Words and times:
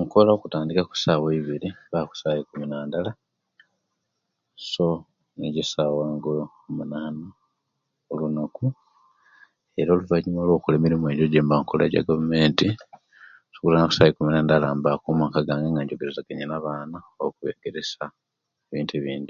Nkola 0.00 0.30
okutandika 0.32 0.82
kusawa 0.90 1.26
ebiri 1.38 1.68
paka 1.90 2.08
kusawa 2.10 2.36
ikumi 2.40 2.66
nandala 2.68 3.10
so 4.70 4.86
nijo 5.36 5.60
esawa 5.64 6.02
nga 6.14 6.30
omunana 6.66 7.26
olunaku 8.12 8.66
oluvanyuma 9.92 10.40
olwokola 10.42 10.74
emirimu 10.76 11.04
ejo 11.08 11.24
eje'gavumenti 11.26 12.68
nsobola 13.48 13.76
esawa 13.88 14.06
eikumi 14.08 14.30
nandala 14.32 14.66
mbaku 14.78 15.06
mumaka 15.10 15.40
gange 15.46 15.68
nga 15.70 15.82
njogerezya 15.84 16.44
nabana 16.50 16.98
okubegeresya 17.24 18.04
ebintu 18.68 18.92
ebindi 18.94 19.22